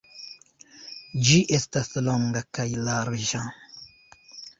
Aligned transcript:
Ĝi 1.27 1.35
estas 1.57 1.91
longa 2.07 2.41
kaj 2.59 2.65
larĝa. 2.87 3.43